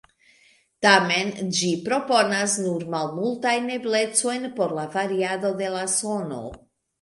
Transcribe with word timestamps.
Tamen 0.85 1.27
ĝi 1.57 1.67
proponas 1.89 2.55
nur 2.69 2.85
malmultajn 2.95 3.69
eblecojn 3.75 4.49
por 4.57 4.75
la 4.79 4.87
variado 4.97 5.53
de 5.63 5.69
la 5.77 5.85
sono. 5.99 6.43